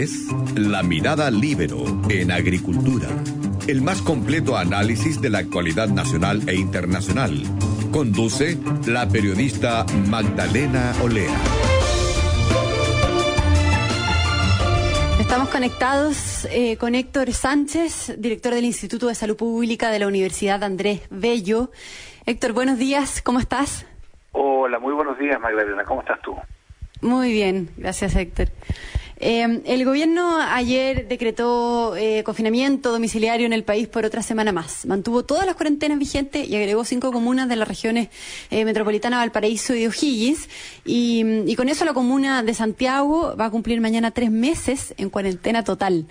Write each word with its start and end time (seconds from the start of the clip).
es 0.00 0.28
La 0.56 0.82
Mirada 0.82 1.30
Libero 1.30 1.84
en 2.08 2.30
Agricultura, 2.30 3.08
el 3.68 3.82
más 3.82 4.00
completo 4.00 4.56
análisis 4.56 5.20
de 5.20 5.28
la 5.28 5.40
actualidad 5.40 5.88
nacional 5.88 6.40
e 6.48 6.54
internacional. 6.54 7.42
Conduce 7.92 8.56
la 8.86 9.06
periodista 9.06 9.84
Magdalena 10.08 10.94
Olea. 11.02 11.36
Estamos 15.20 15.50
conectados 15.50 16.46
eh, 16.50 16.78
con 16.78 16.94
Héctor 16.94 17.32
Sánchez, 17.32 18.14
director 18.16 18.54
del 18.54 18.64
Instituto 18.64 19.08
de 19.08 19.14
Salud 19.14 19.36
Pública 19.36 19.90
de 19.90 19.98
la 19.98 20.06
Universidad 20.06 20.64
Andrés 20.64 21.02
Bello. 21.10 21.72
Héctor, 22.24 22.54
buenos 22.54 22.78
días, 22.78 23.20
¿cómo 23.20 23.38
estás? 23.38 23.84
Hola, 24.32 24.78
muy 24.78 24.94
buenos 24.94 25.18
días 25.18 25.38
Magdalena, 25.38 25.84
¿cómo 25.84 26.00
estás 26.00 26.22
tú? 26.22 26.34
Muy 27.02 27.32
bien, 27.32 27.68
gracias 27.76 28.16
Héctor. 28.16 28.48
Eh, 29.22 29.60
el 29.66 29.84
gobierno 29.84 30.40
ayer 30.40 31.06
decretó 31.06 31.94
eh, 31.94 32.22
confinamiento 32.24 32.90
domiciliario 32.90 33.44
en 33.44 33.52
el 33.52 33.64
país 33.64 33.86
por 33.86 34.06
otra 34.06 34.22
semana 34.22 34.50
más. 34.50 34.86
Mantuvo 34.86 35.24
todas 35.24 35.44
las 35.44 35.56
cuarentenas 35.56 35.98
vigentes 35.98 36.48
y 36.48 36.56
agregó 36.56 36.84
cinco 36.84 37.12
comunas 37.12 37.46
de 37.48 37.56
las 37.56 37.68
regiones 37.68 38.08
eh, 38.50 38.64
metropolitanas 38.64 39.20
Valparaíso 39.20 39.74
y 39.74 39.86
O'Higgins. 39.86 40.48
Y, 40.86 41.22
y 41.46 41.54
con 41.54 41.68
eso 41.68 41.84
la 41.84 41.92
comuna 41.92 42.42
de 42.42 42.54
Santiago 42.54 43.36
va 43.38 43.46
a 43.46 43.50
cumplir 43.50 43.80
mañana 43.82 44.10
tres 44.10 44.30
meses 44.30 44.94
en 44.96 45.10
cuarentena 45.10 45.64
total. 45.64 46.06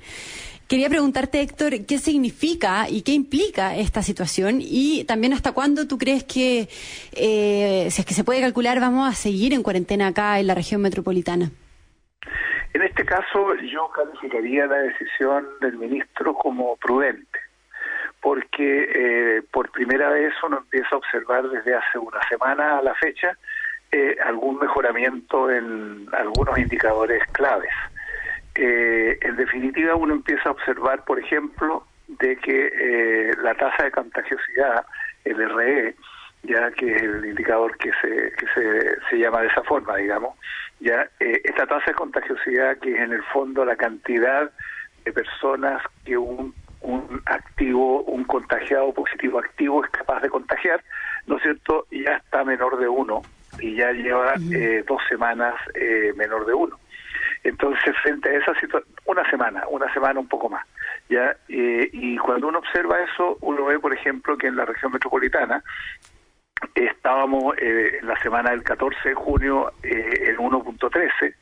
Quería 0.70 0.88
preguntarte, 0.88 1.42
Héctor, 1.42 1.84
qué 1.88 1.98
significa 1.98 2.88
y 2.88 3.02
qué 3.02 3.14
implica 3.14 3.76
esta 3.76 4.04
situación 4.04 4.60
y 4.62 5.04
también 5.06 5.34
hasta 5.34 5.52
cuándo 5.52 5.88
tú 5.88 5.98
crees 5.98 6.24
que, 6.24 6.70
eh, 7.14 7.88
si 7.90 8.02
es 8.02 8.06
que 8.06 8.14
se 8.14 8.24
puede 8.24 8.40
calcular, 8.40 8.80
vamos 8.80 9.10
a 9.10 9.16
seguir 9.16 9.52
en 9.54 9.64
cuarentena 9.64 10.06
acá 10.06 10.40
en 10.40 10.46
la 10.46 10.54
región 10.54 10.82
metropolitana. 10.82 11.52
Caso 13.10 13.56
yo 13.56 13.90
calificaría 13.90 14.68
la 14.68 14.78
decisión 14.78 15.48
del 15.62 15.78
ministro 15.78 16.36
como 16.36 16.78
prudente, 16.78 17.40
porque 18.22 18.88
eh, 18.94 19.42
por 19.52 19.72
primera 19.72 20.12
vez 20.12 20.32
uno 20.44 20.60
empieza 20.60 20.90
a 20.92 21.00
observar 21.00 21.50
desde 21.50 21.74
hace 21.74 21.98
una 21.98 22.20
semana 22.30 22.78
a 22.78 22.84
la 22.84 22.94
fecha 22.94 23.36
eh, 23.92 24.16
algún 24.24 24.60
mejoramiento 24.60 25.50
en 25.50 26.06
algunos 26.12 26.56
indicadores 26.60 27.24
claves. 27.32 27.74
Eh, 28.54 29.18
en 29.22 29.38
definitiva, 29.38 29.96
uno 29.96 30.14
empieza 30.14 30.50
a 30.50 30.52
observar, 30.52 31.04
por 31.04 31.20
ejemplo, 31.20 31.88
de 32.08 32.36
que 32.36 32.68
eh, 32.72 33.32
la 33.42 33.56
tasa 33.56 33.86
de 33.86 33.92
contagiosidad, 33.92 34.86
el 35.26 35.50
RE, 35.50 35.96
ya 36.44 36.72
que 36.72 36.96
es 36.96 37.02
el 37.02 37.26
indicador 37.26 37.78
que 37.78 37.92
se, 38.02 38.32
que 38.34 38.46
se, 38.54 38.98
se 39.10 39.18
llama 39.18 39.42
de 39.42 39.48
esa 39.48 39.64
forma, 39.64 39.96
digamos, 39.98 40.36
ya 40.80 41.10
eh, 41.20 41.42
esta 41.44 41.66
tasa 41.68 41.86
de 41.88 41.94
contagiosidad 41.94 42.78
que 42.78 42.94
es 42.94 43.00
en 43.00 43.14
el 43.14 43.24
fondo 43.24 43.66
la 43.66 43.76
cantidad 43.76 44.50
de 45.04 45.12
personas 45.12 45.82
que 46.06 46.18
un, 46.18 46.54
un 46.82 47.22
activo, 47.26 48.04
un 48.04 48.24
contagiado 48.24 48.94
positivo 48.94 49.40
activo 49.40 49.84
es 49.84 49.92
capaz 49.92 50.22
de 50.22 50.30
contagiar, 50.30 50.84
¿no 51.28 51.38
es 51.38 51.44
cierto? 51.44 51.88
Ya 51.92 52.16
está 52.16 52.44
menor 52.44 52.78
de 52.80 52.88
uno 52.88 53.22
y 53.60 53.76
ya 53.76 53.92
lleva 53.92 54.34
eh, 54.52 54.84
dos 54.88 55.02
semanas 55.10 55.56
eh, 55.74 56.14
menor 56.16 56.46
de 56.46 56.54
uno. 56.54 56.80
Entonces, 57.44 57.96
frente 58.04 58.30
a 58.30 58.38
esa 58.38 58.54
situación, 58.60 58.94
una 59.06 59.30
semana, 59.30 59.64
una 59.70 59.92
semana 59.94 60.20
un 60.20 60.28
poco 60.28 60.50
más, 60.50 60.66
¿ya? 61.10 61.36
Eh, 61.48 61.90
y 61.94 62.18
cuando 62.18 62.48
uno 62.48 62.60
observa 62.60 63.02
eso, 63.02 63.38
uno 63.42 63.66
ve, 63.66 63.80
por 63.80 63.94
ejemplo, 63.94 64.38
que 64.38 64.48
en 64.48 64.58
la 64.58 64.66
región 64.66 64.92
metropolitana 64.92 65.64
estábamos 66.76 67.56
eh, 67.58 68.00
en 68.02 68.08
la 68.08 68.20
semana 68.20 68.52
del 68.52 68.64
14 68.64 69.10
de 69.10 69.16
junio 69.16 69.72
eh, 69.84 70.30
en 70.30 70.38
1.13, 70.38 71.34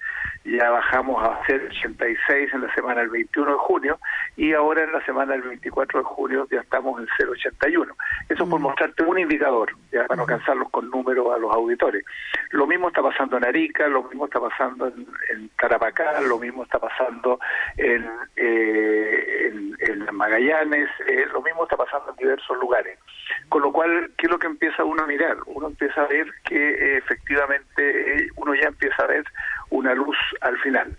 ya 0.45 0.69
bajamos 0.69 1.21
a 1.23 1.45
ser 1.45 1.61
86 1.65 2.53
en 2.53 2.61
la 2.61 2.73
semana 2.73 3.01
del 3.01 3.09
21 3.09 3.51
de 3.51 3.57
junio 3.57 3.99
y 4.37 4.53
ahora 4.53 4.83
en 4.83 4.93
la 4.93 5.03
semana 5.03 5.33
del 5.33 5.41
24 5.41 5.99
de 5.99 6.05
junio 6.05 6.47
ya 6.49 6.61
estamos 6.61 6.99
en 7.01 7.07
0.81. 7.07 7.87
Eso 8.29 8.47
por 8.47 8.59
mostrarte 8.59 9.03
un 9.03 9.19
indicador, 9.19 9.75
ya 9.91 10.05
para 10.05 10.21
no 10.21 10.25
cansarlos 10.25 10.69
con 10.69 10.89
números 10.89 11.27
a 11.35 11.37
los 11.37 11.53
auditores. 11.53 12.05
Lo 12.51 12.65
mismo 12.65 12.87
está 12.87 13.01
pasando 13.01 13.37
en 13.37 13.45
Arica, 13.45 13.87
lo 13.87 14.03
mismo 14.03 14.25
está 14.25 14.39
pasando 14.39 14.87
en, 14.87 15.05
en 15.31 15.49
Tarapacá, 15.59 16.21
lo 16.21 16.39
mismo 16.39 16.63
está 16.63 16.79
pasando 16.79 17.39
en, 17.75 18.09
eh, 18.37 19.51
en, 19.51 19.76
en 19.91 20.15
Magallanes, 20.15 20.89
eh, 21.07 21.25
lo 21.31 21.41
mismo 21.41 21.63
está 21.63 21.77
pasando 21.77 22.11
en 22.11 22.17
diversos 22.17 22.57
lugares. 22.57 22.99
Con 23.49 23.61
lo 23.61 23.71
cual, 23.71 24.11
¿qué 24.17 24.27
es 24.27 24.31
lo 24.31 24.39
que 24.39 24.47
empieza 24.47 24.83
uno 24.83 25.03
a 25.03 25.07
mirar? 25.07 25.37
Uno 25.45 25.67
empieza 25.67 26.01
a 26.01 26.07
ver 26.07 26.27
que 26.43 26.55
eh, 26.55 26.97
efectivamente 26.97 28.17
eh, 28.17 28.29
uno 28.35 28.53
ya 28.55 28.67
empieza 28.67 29.03
a 29.03 29.07
ver 29.07 29.25
una 29.69 29.93
luz 29.93 30.17
al 30.41 30.57
final. 30.59 30.95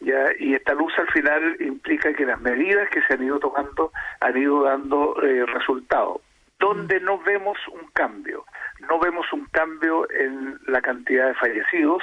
¿ya? 0.00 0.24
Y 0.38 0.54
esta 0.54 0.74
luz 0.74 0.92
al 0.98 1.08
final 1.08 1.56
implica 1.60 2.12
que 2.12 2.26
las 2.26 2.40
medidas 2.40 2.88
que 2.90 3.02
se 3.02 3.14
han 3.14 3.22
ido 3.22 3.38
tomando 3.38 3.92
han 4.20 4.36
ido 4.36 4.64
dando 4.64 5.16
eh, 5.22 5.46
resultados. 5.46 6.20
Donde 6.58 7.00
no 7.00 7.18
vemos 7.18 7.58
un 7.68 7.88
cambio, 7.92 8.44
no 8.88 8.98
vemos 8.98 9.30
un 9.32 9.44
cambio 9.46 10.08
en 10.10 10.58
la 10.66 10.80
cantidad 10.80 11.26
de 11.26 11.34
fallecidos, 11.34 12.02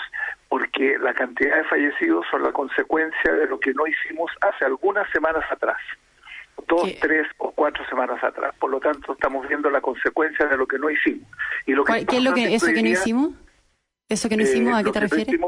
porque 0.50 0.98
la 1.00 1.14
cantidad 1.14 1.58
de 1.58 1.64
fallecidos 1.64 2.26
son 2.30 2.44
la 2.44 2.52
consecuencia 2.52 3.34
de 3.34 3.48
lo 3.48 3.60
que 3.60 3.74
no 3.74 3.88
hicimos 3.88 4.30
hace 4.42 4.66
algunas 4.66 5.10
semanas 5.12 5.44
atrás 5.50 5.80
dos, 6.72 6.86
¿Qué? 6.86 6.98
tres 7.02 7.28
o 7.38 7.52
cuatro 7.52 7.86
semanas 7.90 8.24
atrás. 8.24 8.56
Por 8.58 8.70
lo 8.72 8.80
tanto, 8.80 9.14
estamos 9.14 9.46
viendo 9.48 9.70
la 9.70 9.82
consecuencia 9.82 10.46
de 10.48 10.56
lo 10.58 10.66
que 10.66 10.80
no 10.80 10.90
hicimos. 10.90 11.28
Y 11.66 11.74
lo 11.74 11.84
que 11.84 11.92
¿Cuál- 11.92 12.06
¿Qué 12.08 12.18
es 12.18 12.24
lo 12.24 12.34
que, 12.34 12.56
eso 12.56 12.68
que 12.68 12.82
no 12.82 12.90
hicimos? 12.90 13.32
¿Eso 14.10 14.30
que 14.30 14.38
no 14.38 14.44
eh, 14.44 14.46
hicimos? 14.46 14.74
¿A 14.74 14.84
qué 14.84 14.92
te 14.92 15.00
no 15.02 15.08
refieres? 15.08 15.42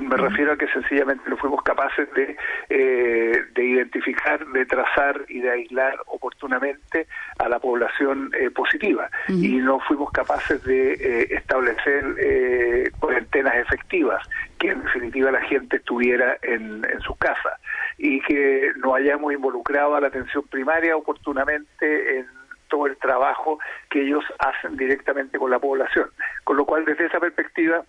me 0.00 0.16
refiero 0.16 0.52
a 0.52 0.56
que 0.56 0.66
sencillamente 0.68 1.22
no 1.30 1.36
fuimos 1.36 1.62
capaces 1.62 2.12
de, 2.12 2.36
eh, 2.68 3.44
de 3.54 3.64
identificar, 3.64 4.44
de 4.48 4.66
trazar 4.66 5.24
y 5.28 5.40
de 5.40 5.50
aislar 5.50 5.96
oportunamente 6.06 7.06
a 7.38 7.48
la 7.48 7.58
población 7.60 8.30
eh, 8.38 8.50
positiva. 8.50 9.08
Y 9.28 9.56
no 9.58 9.78
fuimos 9.80 10.10
capaces 10.10 10.62
de 10.64 10.92
eh, 10.94 11.28
establecer 11.30 12.04
eh, 12.18 12.90
cuarentenas 12.98 13.54
efectivas, 13.56 14.26
que 14.58 14.70
en 14.70 14.82
definitiva 14.82 15.30
la 15.30 15.42
gente 15.42 15.76
estuviera 15.76 16.36
en, 16.42 16.84
en 16.92 17.00
sus 17.00 17.16
casas 17.18 17.54
y 17.98 18.20
que 18.20 18.72
no 18.76 18.94
hayamos 18.94 19.32
involucrado 19.32 19.94
a 19.94 20.00
la 20.00 20.08
atención 20.08 20.44
primaria 20.48 20.96
oportunamente 20.96 22.18
en 22.18 22.26
todo 22.68 22.86
el 22.86 22.96
trabajo 22.96 23.58
que 23.90 24.02
ellos 24.02 24.24
hacen 24.38 24.76
directamente 24.76 25.38
con 25.38 25.50
la 25.50 25.58
población. 25.58 26.10
Con 26.44 26.56
lo 26.56 26.64
cual, 26.64 26.84
desde 26.84 27.06
esa 27.06 27.20
perspectiva, 27.20 27.84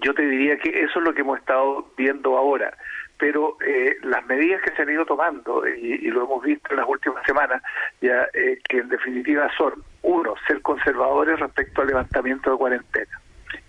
yo 0.00 0.14
te 0.14 0.22
diría 0.22 0.56
que 0.58 0.70
eso 0.82 0.98
es 0.98 1.04
lo 1.04 1.14
que 1.14 1.22
hemos 1.22 1.38
estado 1.38 1.86
viendo 1.96 2.36
ahora, 2.36 2.76
pero 3.18 3.56
eh, 3.64 3.96
las 4.02 4.24
medidas 4.26 4.60
que 4.62 4.74
se 4.74 4.82
han 4.82 4.90
ido 4.90 5.04
tomando, 5.06 5.66
y, 5.66 6.08
lo 6.10 6.24
hemos 6.24 6.42
visto 6.42 6.70
en 6.70 6.76
las 6.76 6.88
últimas 6.88 7.24
semanas, 7.24 7.62
ya 8.00 8.26
eh, 8.34 8.58
que 8.68 8.78
en 8.78 8.88
definitiva 8.88 9.48
son, 9.56 9.72
uno, 10.02 10.34
ser 10.46 10.60
conservadores 10.62 11.38
respecto 11.38 11.82
al 11.82 11.88
levantamiento 11.88 12.50
de 12.50 12.56
cuarentena. 12.56 13.20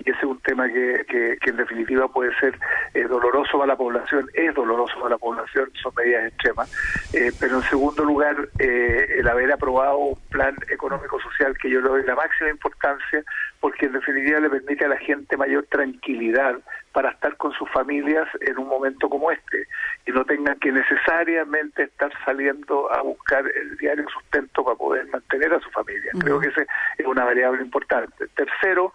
Y 0.03 0.09
ese 0.09 0.19
es 0.19 0.25
un 0.25 0.40
tema 0.41 0.68
que, 0.68 1.06
que, 1.07 1.38
que 1.41 1.50
en 1.50 1.57
definitiva 1.57 2.07
puede 2.07 2.34
ser 2.40 2.57
eh, 2.94 3.03
doloroso 3.03 3.57
para 3.57 3.73
la 3.73 3.78
población, 3.78 4.29
es 4.34 4.53
doloroso 4.53 4.96
para 5.00 5.12
la 5.12 5.18
población, 5.18 5.69
son 5.81 5.94
medidas 5.96 6.28
extremas. 6.28 6.72
Eh, 7.13 7.31
pero 7.40 7.57
en 7.57 7.63
segundo 7.63 8.03
lugar, 8.03 8.35
eh, 8.59 9.16
el 9.18 9.28
haber 9.28 9.51
aprobado 9.51 9.97
un 9.97 10.19
plan 10.29 10.56
económico-social 10.69 11.57
que 11.57 11.69
yo 11.69 11.81
le 11.81 11.90
doy 11.90 12.03
la 12.03 12.16
máxima 12.16 12.50
importancia, 12.50 13.24
porque 13.59 13.88
en 13.88 13.94
definitiva 13.94 14.40
le 14.40 14.50
permite 14.50 14.85
a 14.85 14.90
la 14.90 14.97
gente 14.97 15.38
mayor 15.38 15.66
tranquilidad 15.69 16.56
para 16.91 17.09
estar 17.09 17.35
con 17.35 17.51
sus 17.51 17.69
familias 17.72 18.28
en 18.40 18.57
un 18.57 18.68
momento 18.68 19.09
como 19.09 19.29
este 19.31 19.68
y 20.06 20.12
no 20.12 20.24
tengan 20.24 20.57
que 20.59 20.72
necesariamente 20.72 21.84
estar 21.84 22.12
saliendo 22.24 22.91
a 22.94 23.01
buscar 23.01 23.44
el 23.45 23.75
diario 23.78 24.06
sustento 24.09 24.63
para 24.63 24.78
poder 24.78 25.07
mantener 25.07 25.53
a 25.53 25.59
su 25.59 25.69
familia. 25.72 26.12
Creo 26.19 26.40
que 26.40 26.47
esa 26.47 26.62
es 26.97 27.06
una 27.06 27.25
variable 27.25 27.63
importante. 27.63 28.28
Tercero, 28.35 28.94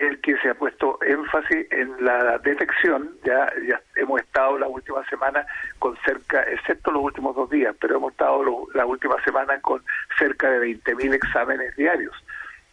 el 0.00 0.20
que 0.20 0.36
se 0.38 0.48
ha 0.50 0.54
puesto 0.54 0.98
énfasis 1.02 1.66
en 1.70 2.04
la 2.04 2.38
detección, 2.38 3.10
ya, 3.24 3.52
ya 3.68 3.80
hemos 3.96 4.20
estado 4.20 4.58
la 4.58 4.66
última 4.66 5.04
semana 5.08 5.46
con 5.78 5.96
cerca, 6.04 6.42
excepto 6.42 6.90
los 6.90 7.02
últimos 7.02 7.36
dos 7.36 7.48
días, 7.50 7.76
pero 7.80 7.96
hemos 7.96 8.12
estado 8.12 8.42
lo- 8.42 8.66
la 8.74 8.86
última 8.86 9.22
semana 9.22 9.60
con 9.60 9.82
cerca 10.18 10.50
de 10.50 10.58
20.000 10.58 11.14
exámenes 11.14 11.76
diarios, 11.76 12.14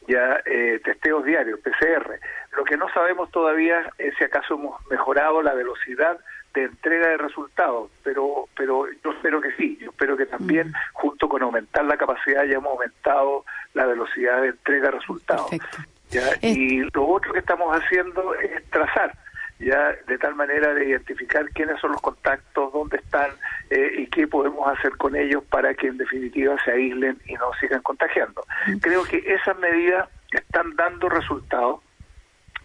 ya 0.07 0.41
eh, 0.45 0.79
testeos 0.83 1.25
diarios, 1.25 1.59
PCR. 1.59 2.19
Lo 2.55 2.63
que 2.63 2.77
no 2.77 2.87
sabemos 2.93 3.29
todavía 3.29 3.91
es 3.97 4.15
si 4.17 4.23
acaso 4.23 4.53
hemos 4.55 4.85
mejorado 4.89 5.41
la 5.41 5.53
velocidad 5.53 6.17
de 6.53 6.63
entrega 6.63 7.09
de 7.09 7.17
resultados, 7.17 7.91
pero 8.03 8.47
pero 8.55 8.87
yo 9.03 9.11
espero 9.11 9.41
que 9.41 9.51
sí, 9.57 9.77
yo 9.81 9.91
espero 9.91 10.15
que 10.17 10.25
también 10.25 10.73
junto 10.93 11.27
con 11.29 11.43
aumentar 11.43 11.83
la 11.85 11.97
capacidad 11.97 12.45
ya 12.45 12.55
hemos 12.55 12.71
aumentado 12.71 13.43
la 13.73 13.85
velocidad 13.85 14.41
de 14.41 14.47
entrega 14.49 14.85
de 14.85 14.97
resultados. 14.97 15.49
Perfecto. 15.51 15.77
¿Ya? 16.09 16.29
Eh, 16.41 16.53
Y 16.55 16.79
lo 16.93 17.07
otro 17.07 17.33
que 17.33 17.39
estamos 17.39 17.75
haciendo 17.75 18.33
es 18.35 18.63
trazar, 18.69 19.13
ya 19.59 19.93
de 20.07 20.17
tal 20.17 20.35
manera 20.35 20.73
de 20.73 20.85
identificar 20.85 21.47
quiénes 21.49 21.79
son 21.79 21.91
los 21.91 22.01
contactos, 22.01 22.71
dónde 22.73 22.97
están 22.97 23.31
eh, 23.69 23.91
y 23.97 24.07
qué 24.07 24.27
podemos 24.27 24.67
hacer 24.67 24.91
con 24.97 25.15
ellos 25.15 25.43
para 25.49 25.73
que 25.73 25.87
en 25.87 25.97
definitiva 25.97 26.55
se 26.63 26.71
aíslen 26.71 27.17
y 27.25 27.33
no 27.33 27.51
sigan 27.59 27.81
contagiando. 27.81 28.45
Creo 28.81 29.03
que 29.03 29.17
esas 29.25 29.57
medidas 29.59 30.07
están 30.31 30.75
dando 30.75 31.09
resultados 31.09 31.81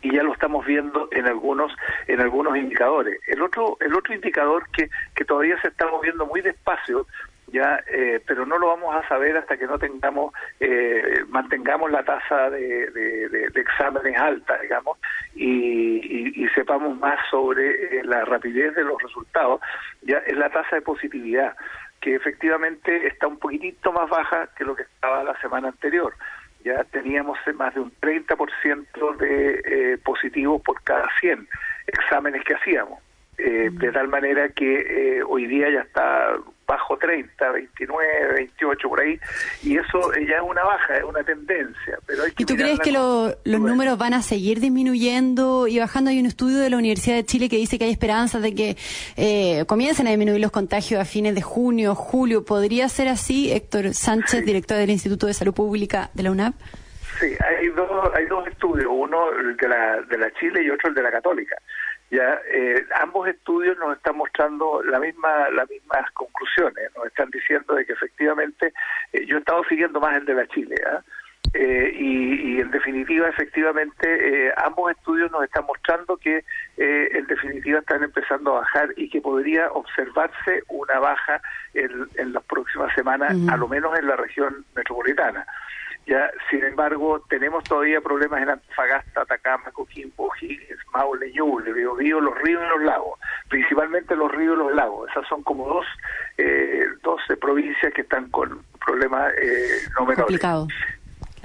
y 0.03 0.15
ya 0.15 0.23
lo 0.23 0.33
estamos 0.33 0.67
viendo 0.67 1.09
en 1.13 1.27
algunos 1.27 1.73
en 2.07 2.21
algunos 2.21 2.57
indicadores. 2.57 3.19
El 3.27 3.43
otro 3.43 3.77
el 3.81 3.95
otro 3.95 4.15
indicador 4.15 4.67
que, 4.71 4.91
que 5.15 5.25
todavía 5.25 5.61
se 5.63 5.69
está 5.69 5.87
moviendo 5.87 6.27
muy 6.27 6.41
despacio 6.41 7.07
ya 7.53 7.83
eh, 7.93 8.21
pero 8.27 8.47
no 8.47 8.59
lo 8.59 8.69
vamos 8.69 8.95
a 8.95 9.07
saber 9.09 9.37
hasta 9.37 9.57
que 9.57 9.67
no 9.67 9.79
tengamos 9.79 10.33
eh, 10.59 11.25
mantengamos 11.29 11.91
la 11.91 12.03
tasa 12.03 12.51
de, 12.51 12.91
de, 12.91 13.61
exámenes 13.61 14.17
alta 14.17 14.59
digamos 14.59 14.99
y, 15.35 16.43
y, 16.43 16.49
sepamos 16.51 16.99
más 16.99 17.19
sobre 17.31 17.99
eh, 17.99 18.05
la 18.05 18.25
rapidez 18.25 18.75
de 18.75 18.85
los 18.85 19.01
resultados 19.03 19.61
ya 20.03 20.19
es 20.19 20.37
la 20.37 20.51
tasa 20.51 20.77
de 20.77 20.83
positividad 20.83 21.55
que 22.01 22.15
efectivamente 22.15 23.07
está 23.07 23.29
un 23.29 23.39
poquitito 23.39 23.93
más 23.93 24.09
baja 24.09 24.49
que 24.57 24.65
lo 24.65 24.75
que 24.75 24.83
estaba 24.83 25.23
la 25.23 25.39
semana 25.41 25.69
anterior 25.69 26.15
ya 26.65 26.85
teníamos 26.85 27.39
más 27.55 27.75
de 27.75 27.81
un 27.81 27.93
30% 28.01 29.17
de 29.17 29.61
eh, 29.65 29.99
positivos 29.99 30.63
por 30.63 30.83
cada 30.83 31.09
100 31.21 31.49
exámenes 31.87 32.45
que 32.45 32.55
hacíamos. 32.55 33.01
Eh, 33.39 33.71
de 33.73 33.93
tal 33.93 34.09
manera 34.09 34.51
que 34.51 35.19
eh, 35.19 35.23
hoy 35.23 35.47
día 35.47 35.71
ya 35.71 35.81
está 35.81 36.37
bajo 36.93 36.99
30, 36.99 37.51
29, 37.51 38.35
28 38.35 38.89
por 38.89 39.01
ahí, 39.01 39.19
y 39.63 39.77
eso 39.77 40.13
ya 40.29 40.37
es 40.37 40.43
una 40.43 40.63
baja, 40.65 40.97
es 40.97 41.05
una 41.05 41.23
tendencia. 41.23 41.99
Pero 42.07 42.23
¿Y 42.37 42.45
tú 42.45 42.55
crees 42.55 42.79
que 42.81 42.93
los 42.93 43.37
números 43.45 43.99
van 43.99 44.15
a 44.15 44.23
seguir 44.23 44.61
disminuyendo 44.61 45.67
y 45.67 45.79
bajando? 45.79 46.11
Hay 46.11 46.21
un 46.21 46.27
estudio 46.27 46.59
de 46.59 46.71
la 46.71 46.77
Universidad 46.77 47.17
de 47.17 47.25
Chile 47.25 47.49
que 47.49 47.57
dice 47.57 47.79
que 47.79 47.85
hay 47.85 47.91
esperanzas 47.91 48.43
de 48.43 48.55
que 48.55 48.77
eh, 49.17 49.65
comiencen 49.67 50.07
a 50.07 50.11
disminuir 50.11 50.41
los 50.41 50.51
contagios 50.51 51.01
a 51.01 51.05
fines 51.05 51.35
de 51.35 51.43
junio, 51.43 51.95
julio. 51.95 52.45
¿Podría 52.45 52.89
ser 52.89 53.09
así, 53.09 53.53
Héctor 53.53 53.95
Sánchez, 53.95 54.45
director 54.45 54.77
del 54.77 54.91
Instituto 54.91 55.27
de 55.27 55.35
Salud 55.35 55.55
Pública 55.55 56.11
de 56.15 56.23
la 56.23 56.31
UNAP? 56.31 56.55
Sí, 57.21 57.27
hay 57.47 57.69
dos, 57.69 58.11
hay 58.15 58.27
dos 58.27 58.47
estudios, 58.49 58.89
uno 58.91 59.31
de 59.31 59.69
la, 59.69 60.01
de 60.03 60.19
la 60.19 60.31
Chile 60.33 60.63
y 60.65 60.71
otro 60.71 60.89
el 60.89 60.95
de 60.95 61.03
la 61.03 61.11
Católica. 61.11 61.57
Ya, 62.13 62.39
eh, 62.53 62.85
ambos 63.01 63.27
estudios 63.27 63.79
nos 63.79 63.97
están 63.97 64.19
mostrando 64.19 64.83
la 64.83 65.01
misma, 65.01 65.49
las 65.49 65.67
mismas 65.71 66.11
conclusiones, 66.11 66.91
nos 66.95 67.07
están 67.07 67.31
diciendo 67.31 67.75
de 67.75 67.87
que 67.87 67.95
efectivamente, 67.95 68.75
eh, 69.15 69.25
yo 69.25 69.37
he 69.37 69.41
estado 69.41 69.65
siguiendo 69.65 69.99
más 69.99 70.19
el 70.19 70.27
de 70.27 70.35
la 70.35 70.47
Chile, 70.49 70.77
¿ah? 70.87 71.03
eh, 71.55 71.91
y, 71.99 72.61
en 72.61 72.71
definitiva, 72.71 73.31
efectivamente, 73.31 74.53
ambos 74.59 74.91
estudios 74.91 75.33
nos 75.33 75.43
están 75.45 75.65
mostrando 75.65 76.19
que 76.19 76.45
en 76.77 77.27
definitiva 77.29 77.79
están 77.79 78.05
empezando 78.05 78.57
a 78.57 78.61
bajar 78.61 78.91
y 78.97 79.09
que 79.09 79.23
podría 79.23 79.73
observarse 79.73 80.65
una 80.69 80.99
baja 80.99 81.41
en, 81.73 82.09
en 82.17 82.35
las 82.35 82.45
próximas 82.45 82.95
semanas, 82.95 83.35
a 83.49 83.57
lo 83.57 83.69
menos 83.69 83.99
en 83.99 84.07
la 84.07 84.17
región 84.17 84.67
metropolitana. 84.77 85.47
Ya, 86.07 86.31
sin 86.51 86.65
embargo, 86.65 87.21
tenemos 87.29 87.63
todavía 87.65 88.01
problemas 88.01 88.43
en 88.43 88.51
Antofagasta, 88.51 89.23
Atacama, 89.23 89.71
Coquimbo, 89.73 90.31
Higgins, 90.41 90.81
Maule, 90.93 91.31
Ñuble, 91.33 91.73
Biobío, 91.73 92.21
los 92.21 92.37
ríos 92.39 92.63
y 92.65 92.69
los 92.71 92.83
lagos, 92.83 93.21
principalmente 93.49 94.17
los 94.17 94.31
ríos 94.33 94.57
y 94.57 94.59
los 94.59 94.75
lagos. 94.75 95.09
Esas 95.11 95.29
son 95.29 95.43
como 95.45 95.69
dos, 95.69 95.87
eh, 96.39 96.87
provincias 97.41 97.93
que 97.95 98.03
están 98.03 98.31
con 98.31 98.63
problemas 98.85 99.33
eh, 99.41 99.79
no 99.99 100.07
menores. 100.07 100.41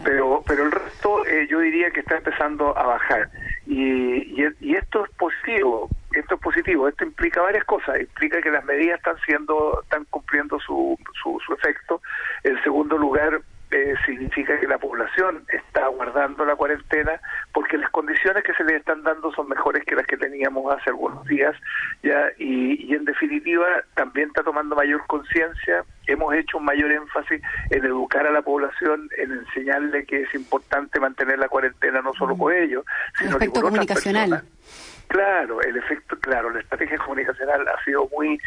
Pero, 0.03 0.43
pero 0.45 0.65
el 0.65 0.71
resto 0.71 1.25
eh, 1.25 1.47
yo 1.49 1.59
diría 1.59 1.89
que 1.91 2.01
está 2.01 2.17
empezando 2.17 2.77
a 2.77 2.85
bajar. 2.85 3.29
Y, 3.65 4.41
y, 4.61 4.75
esto 4.75 5.05
es 5.05 5.11
positivo, 5.17 5.89
esto 6.13 6.35
es 6.35 6.41
positivo, 6.41 6.87
esto 6.87 7.03
implica 7.03 7.41
varias 7.41 7.65
cosas, 7.65 7.99
implica 7.99 8.41
que 8.41 8.51
las 8.51 8.63
medidas 8.63 8.99
están 8.99 9.17
siendo, 9.25 9.81
están 9.83 10.05
cumpliendo 10.05 10.59
su, 10.59 10.97
su, 11.21 11.39
su 11.45 11.53
efecto. 11.53 12.01
En 12.43 12.61
segundo 12.63 12.97
lugar, 12.97 13.41
eh, 13.71 13.95
significa 14.05 14.57
que 14.59 14.67
la 14.67 14.77
población 14.77 15.43
está 15.51 15.87
guardando 15.87 16.45
la 16.45 16.55
cuarentena 16.55 17.19
porque 17.53 17.77
las 17.77 17.89
condiciones 17.91 18.43
que 18.43 18.53
se 18.53 18.63
le 18.63 18.77
están 18.77 19.03
dando 19.03 19.31
son 19.33 19.49
mejores 19.49 19.83
que 19.83 19.95
las 19.95 20.05
que 20.05 20.15
teníamos 20.15 20.73
hace 20.73 20.89
algunos 20.89 21.25
días 21.25 21.55
ya 22.01 22.29
y, 22.37 22.85
y 22.85 22.95
en 22.95 23.05
definitiva 23.05 23.65
también 23.95 24.29
está 24.29 24.43
tomando 24.43 24.75
mayor 24.75 25.05
conciencia. 25.07 25.83
Hemos 26.07 26.33
hecho 26.35 26.59
un 26.59 26.65
mayor 26.65 26.91
énfasis 26.91 27.41
en 27.69 27.85
educar 27.85 28.25
a 28.25 28.31
la 28.31 28.41
población 28.41 29.09
en 29.17 29.31
enseñarle 29.31 30.05
que 30.05 30.21
es 30.21 30.33
importante 30.33 30.99
mantener 30.99 31.37
la 31.37 31.49
cuarentena 31.49 32.01
no 32.01 32.13
solo 32.13 32.37
por 32.37 32.53
ellos 32.53 32.85
sino 33.19 33.37
que 33.37 33.49
por 33.49 33.63
comunicacional. 33.63 34.27
otras 34.27 34.43
personas. 34.43 34.97
Claro, 35.07 35.61
el 35.61 35.77
efecto, 35.77 36.19
claro, 36.19 36.49
la 36.49 36.59
estrategia 36.59 36.97
comunicacional 36.97 37.65
ha 37.67 37.83
sido 37.83 38.09
muy 38.09 38.37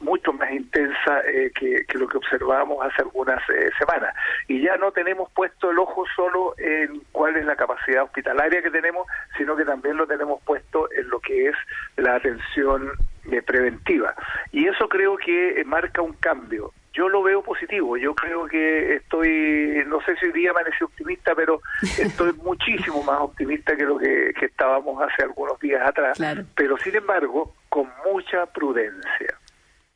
mucho 0.00 0.32
más 0.32 0.50
intensa 0.50 1.20
eh, 1.26 1.50
que, 1.54 1.84
lo 1.98 2.08
que 2.08 2.18
observábamos 2.18 2.84
hace 2.84 3.02
algunas 3.02 3.40
eh, 3.50 3.70
semanas. 3.78 4.14
Y 4.48 4.62
ya 4.62 4.76
no 4.76 4.92
tenemos 4.92 5.30
puesto 5.32 5.70
el 5.70 5.78
ojo 5.78 6.04
solo 6.14 6.54
en 6.58 7.00
cuál 7.12 7.36
es 7.36 7.44
la 7.44 7.56
capacidad 7.56 8.04
hospitalaria 8.04 8.62
que 8.62 8.70
tenemos, 8.70 9.06
sino 9.36 9.56
que 9.56 9.64
también 9.64 9.96
lo 9.96 10.06
tenemos 10.06 10.42
puesto 10.42 10.90
en 10.92 11.08
lo 11.08 11.20
que 11.20 11.48
es 11.48 11.56
la 11.96 12.16
atención 12.16 12.92
eh, 13.30 13.42
preventiva. 13.42 14.14
Y 14.52 14.66
eso 14.66 14.88
creo 14.88 15.16
que 15.16 15.62
marca 15.66 16.02
un 16.02 16.14
cambio 16.14 16.72
yo 16.96 17.10
lo 17.10 17.22
veo 17.22 17.42
positivo. 17.42 17.98
Yo 17.98 18.14
creo 18.14 18.46
que 18.46 18.96
estoy, 18.96 19.84
no 19.86 20.00
sé 20.00 20.16
si 20.16 20.26
hoy 20.26 20.32
día 20.32 20.50
amanecí 20.50 20.82
optimista, 20.82 21.34
pero 21.34 21.60
estoy 21.82 22.32
muchísimo 22.42 23.02
más 23.02 23.20
optimista 23.20 23.76
que 23.76 23.84
lo 23.84 23.98
que, 23.98 24.32
estábamos 24.40 25.02
hace 25.02 25.24
algunos 25.24 25.60
días 25.60 25.86
atrás. 25.86 26.18
Pero 26.54 26.78
sin 26.78 26.96
embargo, 26.96 27.54
con 27.68 27.90
mucha 28.10 28.46
prudencia. 28.46 29.36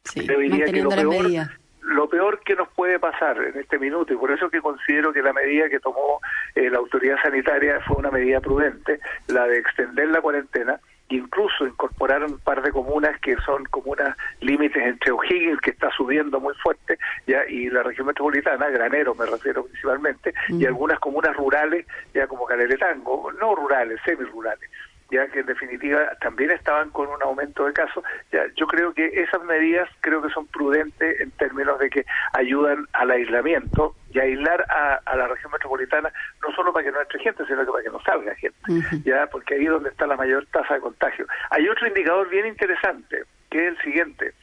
Sí, 0.05 0.27
Yo 0.27 0.39
diría 0.39 0.67
que 0.67 0.83
lo 0.83 0.89
peor, 0.89 1.51
lo 1.83 2.09
peor 2.09 2.41
que 2.41 2.55
nos 2.55 2.69
puede 2.71 2.99
pasar 2.99 3.39
en 3.39 3.59
este 3.59 3.79
minuto, 3.79 4.13
y 4.13 4.17
por 4.17 4.31
eso 4.31 4.51
que 4.51 4.61
considero 4.61 5.13
que 5.13 5.23
la 5.23 5.33
medida 5.33 5.69
que 5.69 5.81
tomó 5.81 6.21
eh, 6.55 6.71
la 6.71 6.79
autoridad 6.79 7.17
sanitaria 7.23 7.81
fue 7.87 7.97
una 7.97 8.11
medida 8.11 8.41
prudente, 8.41 9.01
la 9.29 9.47
de 9.47 9.59
extender 9.59 10.09
la 10.09 10.21
cuarentena, 10.21 10.81
incluso 11.09 11.67
incorporaron 11.67 12.33
un 12.33 12.39
par 12.39 12.63
de 12.63 12.71
comunas 12.71 13.19
que 13.21 13.37
son 13.45 13.65
comunas 13.65 14.17
límites 14.41 14.83
entre 14.83 15.11
O'Higgins, 15.11 15.61
que 15.61 15.71
está 15.71 15.91
subiendo 15.91 16.39
muy 16.41 16.55
fuerte, 16.55 16.99
ya 17.27 17.45
y 17.49 17.69
la 17.69 17.83
región 17.83 18.07
metropolitana, 18.07 18.69
Granero 18.69 19.15
me 19.15 19.27
refiero 19.27 19.65
principalmente, 19.65 20.33
y 20.49 20.65
algunas 20.67 20.99
comunas 21.01 21.37
rurales, 21.37 21.87
ya 22.15 22.27
como 22.27 22.47
Caleletango, 22.47 23.33
no 23.33 23.55
rurales, 23.55 24.01
semi-rurales 24.05 24.71
ya 25.11 25.27
que 25.29 25.41
en 25.41 25.47
definitiva 25.47 26.17
también 26.21 26.51
estaban 26.51 26.91
con 26.91 27.09
un 27.09 27.23
aumento 27.23 27.67
de 27.67 27.73
casos. 27.73 28.05
Ya, 28.33 28.43
yo 28.57 28.67
creo 28.67 28.93
que 28.95 29.07
esas 29.07 29.43
medidas 29.45 29.89
creo 30.01 30.23
que 30.23 30.31
son 30.31 30.47
prudentes 30.47 31.21
en 31.21 31.31
términos 31.33 31.79
de 31.79 31.91
que 31.91 32.07
ayudan 32.33 32.87
al 32.93 33.11
aislamiento 33.11 33.95
y 34.13 34.19
aislar 34.19 34.65
a, 34.71 35.01
a 35.05 35.17
la 35.17 35.29
región 35.29 35.53
metropolitana 35.53 36.13
no 36.43 36.55
solo 36.55 36.73
para 36.73 36.85
que 36.85 36.93
no 36.93 37.01
entre 37.01 37.21
gente, 37.21 37.45
sino 37.47 37.65
que 37.65 37.71
para 37.71 37.85
que 37.85 37.91
no 37.91 38.01
salga 38.03 38.35
gente, 38.35 38.59
ya 39.05 39.27
porque 39.27 39.55
ahí 39.55 39.65
es 39.65 39.71
donde 39.71 39.91
está 39.91 40.07
la 40.07 40.17
mayor 40.17 40.47
tasa 40.47 40.75
de 40.75 40.81
contagio. 40.81 41.27
Hay 41.51 41.69
otro 41.69 41.87
indicador 41.87 42.29
bien 42.29 42.47
interesante, 42.47 43.25
que 43.51 43.67
es 43.67 43.75
el 43.75 43.83
siguiente. 43.83 44.35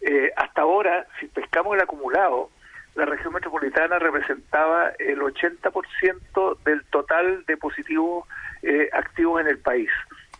Eh, 0.00 0.30
hasta 0.36 0.62
ahora, 0.62 1.06
si 1.18 1.26
pescamos 1.26 1.74
el 1.74 1.82
acumulado, 1.82 2.50
la 2.94 3.06
región 3.06 3.32
metropolitana 3.32 3.98
representaba 3.98 4.92
el 4.98 5.20
80% 5.20 6.62
del 6.64 6.84
total 6.86 7.44
de 7.46 7.56
positivos 7.56 8.26
eh, 8.62 8.88
activos 8.92 9.40
en 9.40 9.48
el 9.48 9.58
país, 9.58 9.90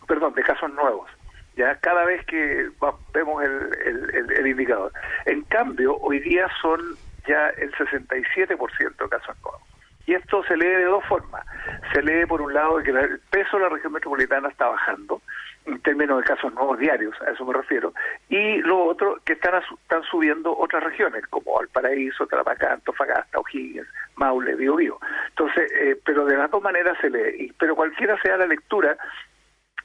perdón, 0.05 0.33
de 0.33 0.43
casos 0.43 0.71
nuevos. 0.73 1.09
Ya 1.55 1.75
cada 1.79 2.03
vez 2.03 2.25
que 2.25 2.69
vemos 3.13 3.43
el, 3.43 4.31
el, 4.37 4.47
indicador. 4.47 4.91
En 5.25 5.41
cambio, 5.43 5.95
hoy 5.97 6.19
día 6.19 6.47
son 6.61 6.81
ya 7.27 7.49
el 7.49 7.71
67% 7.73 8.97
de 8.97 9.09
casos 9.09 9.35
nuevos. 9.41 9.61
Y 10.05 10.13
esto 10.13 10.43
se 10.43 10.57
lee 10.57 10.67
de 10.67 10.85
dos 10.85 11.03
formas. 11.05 11.45
Se 11.93 12.01
lee, 12.03 12.25
por 12.25 12.41
un 12.41 12.53
lado, 12.53 12.83
que 12.83 12.91
el 12.91 13.19
peso 13.31 13.57
de 13.57 13.63
la 13.63 13.69
región 13.69 13.93
metropolitana 13.93 14.49
está 14.49 14.67
bajando, 14.67 15.21
en 15.65 15.79
términos 15.79 16.19
de 16.19 16.23
casos 16.25 16.53
nuevos 16.53 16.77
diarios, 16.77 17.15
a 17.21 17.31
eso 17.31 17.43
me 17.45 17.53
refiero, 17.53 17.93
y 18.29 18.57
lo 18.61 18.85
otro, 18.85 19.19
que 19.25 19.33
están, 19.33 19.61
están 19.81 20.03
subiendo 20.03 20.55
otras 20.55 20.83
regiones, 20.83 21.25
como 21.27 21.55
Valparaíso, 21.55 22.27
Tarapacá, 22.27 22.73
Antofagasta, 22.73 23.39
O'Higgins, 23.39 23.87
Maule, 24.15 24.55
Biobío. 24.55 24.99
Entonces, 25.29 25.71
eh, 25.79 25.99
pero 26.05 26.25
de 26.25 26.37
las 26.37 26.51
dos 26.51 26.61
maneras 26.61 26.97
se 27.01 27.09
lee, 27.09 27.51
pero 27.57 27.75
cualquiera 27.75 28.19
sea 28.21 28.37
la 28.37 28.45
lectura, 28.45 28.95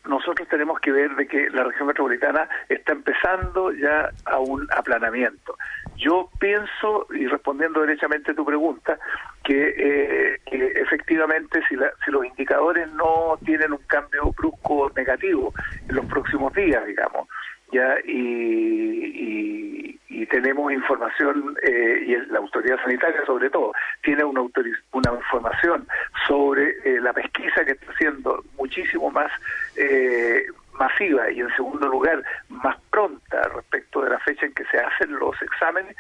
nosotros 0.05 0.49
tenemos 0.49 0.81
que 0.81 0.93
ver 0.93 1.15
de 1.15 1.27
que 1.27 1.51
la 1.51 1.65
región 1.65 1.89
metropolitana 1.89 2.49
está 2.69 2.93
empezando 2.93 3.73
ya 3.73 4.11
a 4.25 4.39
un 4.39 4.67
aplanamiento. 4.77 5.57
Yo 5.97 6.31
pienso, 6.39 7.07
y 7.11 7.27
respondiendo 7.27 7.83
derechamente 7.83 8.33
a 8.33 8.35
tu 8.35 8.45
pregunta, 8.45 8.99
que, 9.45 9.75
eh, 9.77 10.41
efectivamente 10.47 11.61
si, 11.69 11.77
si 12.05 12.11
los 12.11 12.25
indicadores 12.25 12.91
no 12.93 13.39
tienen 13.45 13.73
un 13.73 13.83
cambio 13.87 14.33
brusco 14.33 14.91
negativo 14.97 15.53
en 15.89 15.97
los 15.97 16.07
próximos 16.07 16.53
días, 16.55 16.87
digamos, 16.87 17.29
ya 17.73 17.97
y, 18.05 19.99
y, 20.09 20.27
tenemos 20.27 20.73
información 20.73 21.57
eh, 21.63 22.05
y 22.07 22.31
la 22.31 22.39
autoridad 22.39 22.81
sanitaria 22.85 23.25
sobre 23.27 23.51
todo 23.51 23.73
tiene 24.03 24.23
una 24.23 24.43
una 24.43 25.13
información 25.13 25.89
sobre 26.29 26.71
eh, 26.85 27.01
la 27.01 27.13
pesquisa 27.13 27.65
que 27.65 27.73
está 27.73 27.91
haciendo 27.91 28.45
muchísimo 28.57 29.11
más 29.11 29.33
eh, 29.77 30.45
masiva 30.79 31.33
y 31.33 31.41
en 31.41 31.49
segundo 31.57 31.89
lugar 31.89 32.23
más 32.49 32.77
pronta 32.91 33.43
respecto 33.55 34.03
de 34.03 34.11
la 34.11 34.21
fecha 34.21 34.47
en 34.47 34.53
que 34.53 34.65
se 34.67 34.79
hacen 34.79 35.19
los 35.19 35.35
exámenes 35.43 35.97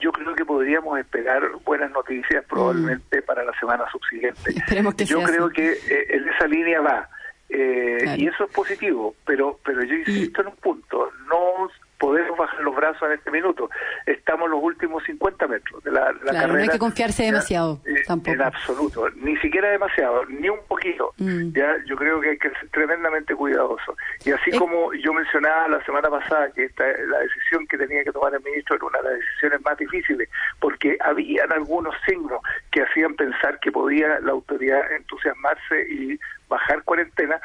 yo 0.00 0.12
creo 0.12 0.34
que 0.34 0.46
podríamos 0.46 0.98
esperar 0.98 1.42
buenas 1.64 1.90
noticias 1.90 2.44
probablemente 2.48 3.20
mm. 3.20 3.24
para 3.24 3.44
la 3.44 3.52
semana 3.58 3.84
subsiguiente. 3.90 4.54
que 4.96 5.04
yo 5.04 5.22
creo 5.22 5.50
que 5.50 5.76
en 6.08 6.28
esa 6.28 6.46
línea 6.46 6.80
va. 6.80 7.08
Eh, 7.48 8.16
y 8.18 8.26
eso 8.26 8.44
es 8.44 8.50
positivo, 8.50 9.14
pero 9.24 9.58
pero 9.64 9.82
yo 9.82 9.94
insisto 9.94 10.42
en 10.42 10.48
un 10.48 10.56
punto, 10.56 11.10
no 11.28 11.68
podemos 11.98 12.38
bajar 12.38 12.60
los 12.60 12.74
brazos 12.74 13.02
en 13.02 13.12
este 13.12 13.30
minuto. 13.30 13.68
Estamos 14.06 14.46
en 14.46 14.52
los 14.52 14.62
últimos 14.62 15.02
50 15.04 15.46
metros 15.48 15.82
de 15.82 15.90
la, 15.90 16.12
la 16.24 16.30
claro, 16.30 16.54
No 16.54 16.60
hay 16.60 16.68
que 16.68 16.78
confiarse 16.78 17.24
demasiado, 17.24 17.80
eh, 17.84 18.02
tampoco. 18.06 18.34
En 18.34 18.42
absoluto, 18.42 19.08
ni 19.16 19.36
siquiera 19.38 19.70
demasiado, 19.70 20.24
ni 20.26 20.48
un 20.48 20.60
poquito. 20.66 21.12
Mm. 21.18 21.52
Ya, 21.52 21.76
yo 21.86 21.96
creo 21.96 22.20
que 22.20 22.30
hay 22.30 22.38
que 22.38 22.50
ser 22.50 22.68
tremendamente 22.70 23.34
cuidadoso. 23.34 23.96
Y 24.24 24.30
así 24.30 24.56
como 24.56 24.92
yo 24.94 25.12
mencionaba 25.12 25.68
la 25.68 25.84
semana 25.84 26.08
pasada 26.08 26.50
que 26.52 26.64
esta, 26.64 26.84
la 26.84 27.18
decisión 27.18 27.66
que 27.66 27.76
tenía 27.76 28.04
que 28.04 28.12
tomar 28.12 28.34
el 28.34 28.42
ministro 28.42 28.76
era 28.76 28.86
una 28.86 28.98
de 28.98 29.10
las 29.10 29.18
decisiones 29.18 29.60
más 29.62 29.78
difíciles, 29.78 30.28
porque 30.60 30.96
habían 31.00 31.52
algunos 31.52 31.94
signos 32.06 32.40
que 32.70 32.82
hacían 32.82 33.14
pensar 33.14 33.58
que 33.60 33.72
podía 33.72 34.20
la 34.20 34.32
autoridad 34.32 34.80
entusiasmarse 34.92 35.86
y 35.90 36.18
bajar 36.48 36.82
cuarentena, 36.84 37.40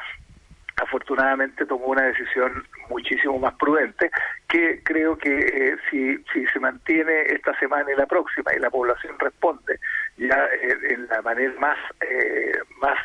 afortunadamente 0.76 1.66
tomó 1.66 1.86
una 1.86 2.02
decisión 2.02 2.66
muchísimo 2.88 3.38
más 3.38 3.54
prudente 3.54 4.10
que 4.48 4.82
creo 4.82 5.16
que 5.16 5.38
eh, 5.38 5.76
si, 5.90 6.16
si 6.32 6.46
se 6.46 6.60
mantiene 6.60 7.22
esta 7.28 7.56
semana 7.58 7.90
y 7.92 7.96
la 7.96 8.06
próxima 8.06 8.52
y 8.54 8.60
la 8.60 8.70
población 8.70 9.18
responde 9.18 9.78
ya 10.16 10.46
eh, 10.62 10.76
en 10.90 11.06
la 11.08 11.22
manera 11.22 11.52
más 11.58 11.78
eh, 12.00 12.52
más 12.80 12.98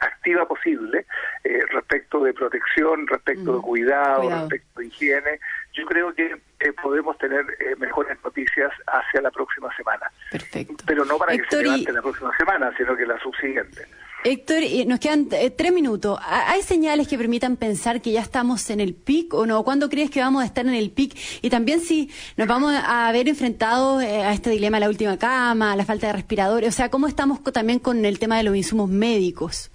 activa 0.00 0.46
posible 0.46 1.06
respecto 1.70 2.22
de 2.22 2.32
protección, 2.32 3.06
respecto 3.06 3.56
de 3.56 3.62
cuidado, 3.62 4.30
respecto 4.30 4.80
de 4.80 4.86
higiene, 4.86 5.40
yo 5.72 5.84
creo 5.86 6.14
que 6.14 6.36
podemos 6.82 7.18
tener 7.18 7.44
mejores 7.78 8.16
noticias 8.24 8.72
hacia 8.86 9.20
la 9.20 9.30
próxima 9.30 9.74
semana. 9.76 10.10
Perfecto. 10.30 10.84
Pero 10.86 11.04
no 11.04 11.18
para 11.18 11.36
que 11.36 11.44
se 11.48 11.62
levante 11.62 11.92
la 11.92 12.00
próxima 12.00 12.34
semana, 12.36 12.72
sino 12.76 12.96
que 12.96 13.06
la 13.06 13.18
subsiguiente. 13.18 13.86
Héctor, 14.26 14.62
nos 14.86 15.00
quedan 15.00 15.28
eh, 15.32 15.50
tres 15.50 15.70
minutos. 15.70 16.18
¿Hay 16.26 16.62
señales 16.62 17.08
que 17.08 17.18
permitan 17.18 17.58
pensar 17.58 18.00
que 18.00 18.10
ya 18.10 18.22
estamos 18.22 18.70
en 18.70 18.80
el 18.80 18.94
pic 18.94 19.34
o 19.34 19.44
no? 19.44 19.62
¿Cuándo 19.64 19.90
crees 19.90 20.10
que 20.10 20.20
vamos 20.20 20.42
a 20.42 20.46
estar 20.46 20.64
en 20.64 20.72
el 20.72 20.90
pic? 20.90 21.12
Y 21.42 21.50
también 21.50 21.80
si 21.80 22.10
nos 22.38 22.48
vamos 22.48 22.74
a 22.74 23.12
ver 23.12 23.28
enfrentados 23.28 24.02
eh, 24.02 24.22
a 24.22 24.32
este 24.32 24.48
dilema, 24.48 24.80
la 24.80 24.88
última 24.88 25.18
cama, 25.18 25.76
la 25.76 25.84
falta 25.84 26.06
de 26.06 26.14
respiradores. 26.14 26.70
O 26.70 26.72
sea, 26.72 26.88
¿cómo 26.88 27.06
estamos 27.06 27.42
también 27.52 27.78
con 27.80 28.02
el 28.06 28.18
tema 28.18 28.38
de 28.38 28.44
los 28.44 28.56
insumos 28.56 28.88
médicos? 28.88 29.70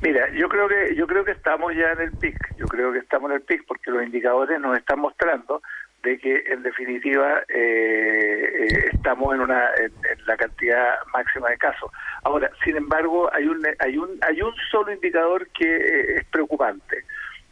Mira, 0.00 0.30
yo 0.32 0.48
creo 0.48 0.68
que 0.68 0.94
yo 0.94 1.08
creo 1.08 1.24
que 1.24 1.32
estamos 1.32 1.74
ya 1.74 1.90
en 1.90 2.02
el 2.02 2.12
pic. 2.12 2.38
Yo 2.56 2.66
creo 2.66 2.92
que 2.92 3.00
estamos 3.00 3.30
en 3.30 3.38
el 3.38 3.42
pic 3.42 3.64
porque 3.66 3.90
los 3.90 4.04
indicadores 4.04 4.60
nos 4.60 4.78
están 4.78 5.00
mostrando 5.00 5.60
de 6.06 6.18
que 6.18 6.44
en 6.46 6.62
definitiva 6.62 7.42
eh, 7.48 8.68
eh, 8.68 8.90
estamos 8.92 9.34
en 9.34 9.40
una 9.40 9.70
en, 9.76 9.92
la 10.24 10.36
cantidad 10.36 10.94
máxima 11.12 11.50
de 11.50 11.58
casos. 11.58 11.90
Ahora, 12.22 12.48
sin 12.64 12.76
embargo, 12.76 13.28
hay 13.34 13.46
un 13.48 13.60
hay 13.80 13.98
un 13.98 14.10
hay 14.22 14.40
un 14.40 14.54
solo 14.70 14.92
indicador 14.92 15.48
que 15.48 15.66
eh, 15.66 16.18
es 16.18 16.24
preocupante. 16.26 17.04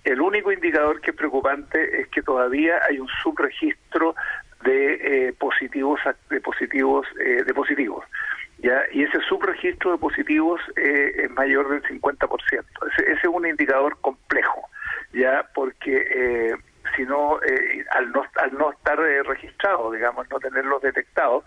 El 0.04 0.20
único 0.20 0.52
indicador 0.52 1.00
que 1.00 1.11
es 1.11 1.16
preocupante 1.16 2.00
es 2.00 2.08
que 2.08 2.23
todavía 2.23 2.78
hay 2.88 3.00
un 3.00 3.08
subregistro 3.23 4.14
de 4.62 5.34
positivos 5.38 6.00
de 6.30 6.40
positivos 6.40 7.06
de 7.16 7.54
positivos. 7.54 8.04
¿Ya? 8.58 8.82
Y 8.92 9.02
ese 9.02 9.20
subregistro 9.28 9.92
de 9.92 9.99
positivos 9.99 10.61
es 10.76 11.30
mayor 11.32 11.68
del 11.68 11.82
50%. 11.82 12.30
Ese, 12.50 13.02
ese 13.02 13.12
es 13.12 13.25
un 13.25 13.46
indicador 13.46 13.99
complejo, 14.00 14.62
ya 15.12 15.44
porque 15.54 16.56
sino 16.96 17.42
eh, 17.42 17.84
al 17.90 18.12
no 18.12 18.24
al 18.36 18.54
no 18.54 18.70
estar 18.70 18.98
eh, 19.00 19.22
registrado, 19.22 19.90
digamos, 19.92 20.28
no 20.30 20.38
tenerlos 20.38 20.82
detectados, 20.82 21.44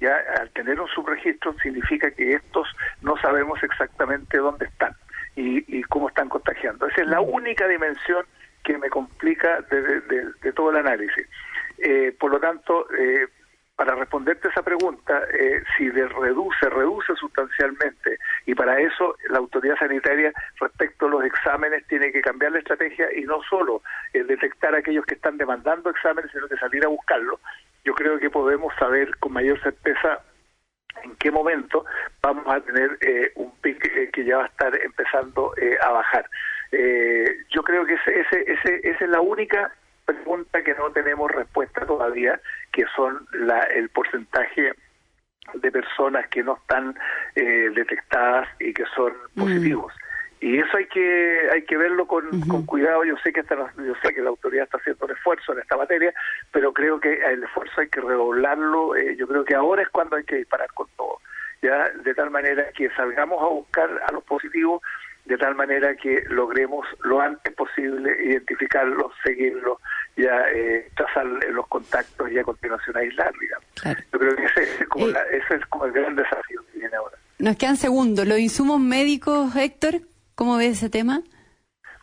ya 0.00 0.16
al 0.38 0.50
tener 0.50 0.80
un 0.80 0.88
subregistro 0.88 1.54
significa 1.62 2.10
que 2.10 2.34
estos 2.34 2.68
no 3.02 3.16
sabemos 3.18 3.62
exactamente 3.62 4.38
dónde 4.38 4.66
están 4.66 4.94
y, 5.36 5.82
cómo 5.84 6.08
están 6.08 6.28
contagiando. 6.28 6.86
Esa 6.86 7.02
es 7.02 7.08
la 7.08 7.20
única 7.20 7.66
dimensión 7.66 8.24
que 8.62 8.76
me 8.78 8.90
complica 8.90 9.60
de, 9.62 10.52
todo 10.52 10.70
el 10.70 10.76
análisis. 10.76 11.26
Eh, 11.78 12.14
por 12.18 12.30
lo 12.30 12.40
tanto, 12.40 12.86
eh, 12.92 13.26
para 13.80 13.94
responderte 13.94 14.48
esa 14.48 14.62
pregunta, 14.62 15.22
eh, 15.32 15.62
si 15.74 15.88
de 15.88 16.06
reduce, 16.06 16.68
reduce 16.68 17.14
sustancialmente, 17.14 18.18
y 18.44 18.54
para 18.54 18.78
eso 18.78 19.16
la 19.30 19.38
autoridad 19.38 19.78
sanitaria 19.78 20.34
respecto 20.60 21.06
a 21.06 21.08
los 21.08 21.24
exámenes 21.24 21.86
tiene 21.86 22.12
que 22.12 22.20
cambiar 22.20 22.52
la 22.52 22.58
estrategia 22.58 23.08
y 23.16 23.22
no 23.22 23.42
solo 23.48 23.80
el 24.12 24.26
detectar 24.26 24.74
a 24.74 24.80
aquellos 24.80 25.06
que 25.06 25.14
están 25.14 25.38
demandando 25.38 25.88
exámenes, 25.88 26.30
sino 26.30 26.46
que 26.46 26.58
salir 26.58 26.84
a 26.84 26.88
buscarlos. 26.88 27.40
Yo 27.82 27.94
creo 27.94 28.18
que 28.18 28.28
podemos 28.28 28.70
saber 28.78 29.16
con 29.16 29.32
mayor 29.32 29.58
certeza 29.62 30.20
en 31.02 31.16
qué 31.16 31.30
momento 31.30 31.86
vamos 32.20 32.44
a 32.48 32.60
tener 32.60 32.98
eh, 33.00 33.32
un 33.36 33.50
pic 33.62 33.82
eh, 33.96 34.10
que 34.12 34.26
ya 34.26 34.36
va 34.36 34.44
a 34.44 34.48
estar 34.48 34.76
empezando 34.76 35.54
a 35.80 35.90
bajar. 35.90 36.28
yo 37.48 37.62
creo 37.62 37.86
que 37.86 37.94
ese, 37.94 38.20
ese, 38.20 38.52
ese, 38.52 38.90
esa 38.90 39.04
es 39.06 39.10
la 39.10 39.22
única 39.22 39.72
pregunta 40.04 40.62
que 40.62 40.74
no 40.74 40.90
tenemos 40.90 41.30
respuesta 41.30 41.86
todavía, 41.86 42.40
que 42.72 42.84
son 42.94 43.26
la, 43.32 43.60
el 43.64 43.88
porcentaje 43.90 44.72
de 45.54 45.72
personas 45.72 46.28
que 46.28 46.42
no 46.42 46.56
están 46.56 46.96
eh, 47.34 47.70
detectadas 47.74 48.48
y 48.60 48.72
que 48.72 48.84
son 48.94 49.12
mm. 49.34 49.40
positivos. 49.40 49.92
Y 50.42 50.58
eso 50.58 50.74
hay 50.78 50.86
que 50.86 51.50
hay 51.52 51.62
que 51.64 51.76
verlo 51.76 52.06
con, 52.06 52.40
con 52.48 52.64
cuidado. 52.64 53.04
Yo 53.04 53.14
sé 53.22 53.30
que 53.30 53.40
esta, 53.40 53.56
yo 53.56 53.94
sé 54.02 54.14
que 54.14 54.22
la 54.22 54.30
autoridad 54.30 54.64
está 54.64 54.78
haciendo 54.78 55.04
un 55.04 55.12
esfuerzo 55.12 55.52
en 55.52 55.58
esta 55.58 55.76
materia, 55.76 56.14
pero 56.50 56.72
creo 56.72 56.98
que 56.98 57.12
el 57.12 57.42
esfuerzo 57.44 57.78
hay 57.80 57.88
que 57.88 58.00
redoblarlo. 58.00 58.96
Eh, 58.96 59.16
yo 59.16 59.28
creo 59.28 59.44
que 59.44 59.54
ahora 59.54 59.82
es 59.82 59.88
cuando 59.90 60.16
hay 60.16 60.24
que 60.24 60.36
disparar 60.36 60.72
con 60.72 60.88
todo, 60.96 61.18
ya 61.60 61.90
de 61.90 62.14
tal 62.14 62.30
manera 62.30 62.64
que 62.74 62.88
salgamos 62.90 63.42
a 63.42 63.48
buscar 63.48 63.90
a 64.08 64.12
los 64.12 64.24
positivos 64.24 64.80
de 65.24 65.36
tal 65.38 65.54
manera 65.54 65.94
que 65.94 66.22
logremos 66.28 66.86
lo 67.04 67.20
antes 67.20 67.52
posible 67.54 68.16
identificarlos, 68.24 69.12
seguirlos, 69.22 69.78
ya 70.16 70.48
eh, 70.52 70.88
trazar 70.96 71.26
los 71.26 71.66
contactos 71.68 72.30
y 72.30 72.38
a 72.38 72.44
continuación 72.44 72.96
aislar, 72.96 73.32
digamos. 73.40 73.66
Yo 74.12 74.18
creo 74.18 74.36
que 74.36 74.44
ese, 74.44 74.62
es 74.62 74.88
como 74.88 75.08
eh, 75.08 75.14
ese 75.30 75.54
es 75.56 75.66
como 75.66 75.84
el 75.84 75.92
gran 75.92 76.16
desafío 76.16 76.62
que 76.72 76.78
viene 76.78 76.96
ahora. 76.96 77.16
Nos 77.38 77.56
quedan 77.56 77.76
segundos. 77.76 78.26
¿Los 78.26 78.38
insumos 78.38 78.80
médicos, 78.80 79.54
Héctor? 79.56 80.00
¿Cómo 80.34 80.56
ves 80.56 80.78
ese 80.78 80.90
tema? 80.90 81.22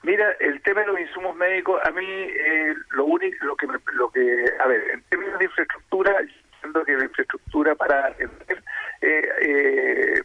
Mira, 0.04 0.32
el 0.40 0.62
tema 0.62 0.82
de 0.82 0.88
los 0.88 1.00
insumos 1.00 1.36
médicos, 1.36 1.82
a 1.84 1.92
mí 1.92 2.06
eh, 2.06 2.74
lo 2.92 3.06
único, 3.06 3.46
lo 3.46 3.56
que, 3.56 3.68
lo 3.94 4.10
que, 4.10 4.46
a 4.64 4.68
ver, 4.68 4.82
en 4.94 5.02
términos 5.10 5.40
de 5.40 5.46
infraestructura, 5.46 6.16
entiendo 6.54 6.86
que 6.86 6.94
la 6.94 7.06
infraestructura 7.06 7.76
para 7.76 8.08
atender 8.08 8.64
eh, 9.02 9.30
eh, 9.42 10.17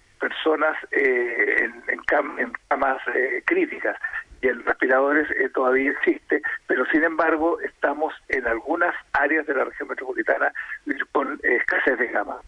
personas 0.42 0.76
eh, 0.90 1.56
en, 1.60 1.82
en, 1.88 2.52
camas 2.68 2.98
eh, 3.14 3.42
críticas 3.46 3.96
y 4.40 4.48
en 4.48 4.64
respiradores 4.64 5.30
eh, 5.30 5.48
todavía 5.54 5.92
existe, 5.92 6.42
pero 6.66 6.84
sin 6.86 7.04
embargo 7.04 7.60
estamos 7.60 8.12
en 8.28 8.46
algunas 8.46 8.94
áreas 9.12 9.46
de 9.46 9.54
la 9.54 9.64
región 9.64 9.88
metropolitana 9.88 10.52
con 11.12 11.38
escasez 11.42 11.98
de 11.98 12.10
camas. 12.10 12.38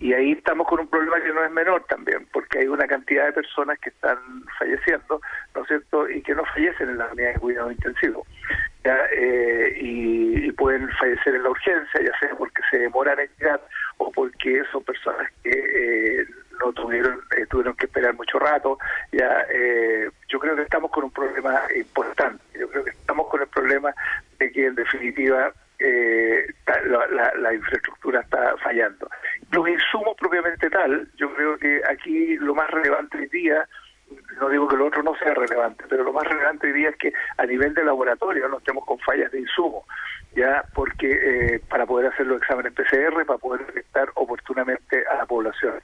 Y 0.00 0.12
ahí 0.12 0.32
estamos 0.32 0.68
con 0.68 0.78
un 0.78 0.88
problema 0.88 1.20
que 1.20 1.32
no 1.32 1.42
es 1.42 1.50
menor 1.50 1.84
también, 1.88 2.28
porque 2.32 2.60
hay 2.60 2.68
una 2.68 2.86
cantidad 2.86 3.26
de 3.26 3.32
personas 3.32 3.78
que 3.80 3.88
están 3.88 4.18
falleciendo, 4.56 5.20
¿no 5.56 5.62
es 5.62 5.68
cierto?, 5.68 6.08
y 6.08 6.22
que 6.22 6.36
no 6.36 6.44
fallecen 6.44 6.90
en 6.90 6.98
la 6.98 7.06
unidad 7.06 7.34
de 7.34 7.40
cuidado 7.40 7.72
intensivo. 7.72 8.24
y, 9.80 10.52
pueden 10.52 10.88
fallecer 10.98 11.36
en 11.36 11.44
la 11.44 11.50
urgencia, 11.50 12.00
ya 12.00 12.18
sea 12.18 12.34
porque 12.36 12.62
se 12.68 12.78
demoran 12.78 13.18
en 13.20 13.28
llegar 13.38 13.60
o 13.98 14.10
porque 14.10 14.62
son 14.72 14.82
personas 14.82 15.30
que 15.44 15.50
eh, 15.50 16.26
no 16.60 16.72
tuvieron 16.72 17.20
eh, 17.36 17.46
tuvieron 17.46 17.74
que 17.74 17.86
esperar 17.86 18.14
mucho 18.14 18.38
rato. 18.38 18.78
Ya 19.12 19.46
eh, 19.50 20.10
yo 20.28 20.38
creo 20.38 20.56
que 20.56 20.62
estamos 20.62 20.90
con 20.90 21.04
un 21.04 21.10
problema 21.10 21.62
importante. 21.76 22.42
Yo 22.58 22.68
creo 22.68 22.84
que 22.84 22.90
estamos 22.90 23.28
con 23.28 23.40
el 23.40 23.48
problema 23.48 23.94
de 24.38 24.50
que 24.50 24.66
en 24.66 24.74
definitiva 24.74 25.52
la, 25.78 27.32
la, 27.36 27.54
infraestructura 27.54 28.20
está 28.20 28.56
fallando. 28.56 29.08
Los 29.52 29.68
insumos 29.68 30.16
propiamente 30.18 30.68
tal. 30.70 31.08
Yo 31.16 31.32
creo 31.34 31.56
que 31.56 31.80
aquí 31.88 32.36
lo 32.36 32.54
más 32.54 32.68
relevante 32.70 33.16
hoy 33.18 33.28
día 33.28 33.68
no 34.40 34.48
digo 34.48 34.68
que 34.68 34.76
lo 34.76 34.86
otro 34.86 35.02
no 35.02 35.16
sea 35.16 35.34
relevante, 35.34 35.84
pero 35.88 36.04
lo 36.04 36.12
más 36.12 36.24
relevante 36.24 36.66
hoy 36.66 36.72
día 36.72 36.90
es 36.90 36.96
que 36.96 37.12
a 37.36 37.44
nivel 37.44 37.74
de 37.74 37.84
laboratorio 37.84 38.48
no 38.48 38.58
estemos 38.58 38.84
con 38.84 38.98
fallas 39.00 39.30
de 39.32 39.40
insumo, 39.40 39.84
ya 40.34 40.64
porque 40.74 41.10
eh, 41.10 41.60
para 41.68 41.86
poder 41.86 42.12
hacer 42.12 42.26
los 42.26 42.40
exámenes 42.40 42.72
PCR, 42.72 43.24
para 43.26 43.38
poder 43.38 43.66
detectar 43.66 44.08
oportunamente 44.14 45.04
a 45.10 45.16
la 45.16 45.26
población. 45.26 45.74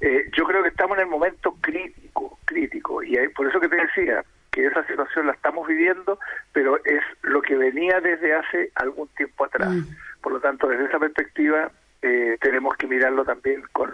Eh, 0.00 0.30
yo 0.36 0.44
creo 0.44 0.62
que 0.62 0.70
estamos 0.70 0.96
en 0.98 1.04
el 1.04 1.10
momento 1.10 1.56
crítico, 1.60 2.38
crítico, 2.44 3.02
y 3.02 3.16
por 3.28 3.48
eso 3.48 3.60
que 3.60 3.68
te 3.68 3.76
decía 3.76 4.24
que 4.50 4.66
esa 4.66 4.84
situación 4.86 5.26
la 5.26 5.32
estamos 5.32 5.66
viviendo, 5.68 6.18
pero 6.52 6.76
es 6.84 7.02
lo 7.22 7.40
que 7.40 7.56
venía 7.56 8.00
desde 8.00 8.34
hace 8.34 8.72
algún 8.74 9.08
tiempo 9.08 9.44
atrás. 9.44 9.70
Mm. 9.70 9.84
Por 10.22 10.32
lo 10.32 10.40
tanto, 10.40 10.66
desde 10.68 10.86
esa 10.86 10.98
perspectiva, 10.98 11.70
eh, 12.02 12.38
tenemos 12.40 12.76
que 12.76 12.86
mirarlo 12.86 13.24
también 13.24 13.62
con, 13.72 13.90